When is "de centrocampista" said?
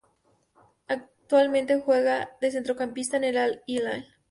2.41-3.17